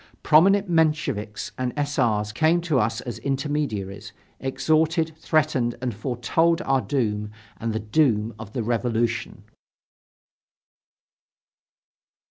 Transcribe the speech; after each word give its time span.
Prominent 0.23 0.67
Mensheviks 0.67 1.51
and 1.59 1.73
S. 1.77 1.99
R.'s 1.99 2.31
came 2.31 2.59
to 2.61 2.79
us 2.79 3.01
as 3.01 3.19
intermediaries, 3.19 4.13
exhorted, 4.39 5.15
threatened 5.15 5.75
and 5.79 5.93
foretold 5.93 6.59
our 6.63 6.81
doom 6.81 7.29
and 7.57 7.71
the 7.71 7.79
doom 7.79 8.33
of 8.39 8.53
the 8.53 8.63
Revolution. 8.63 9.43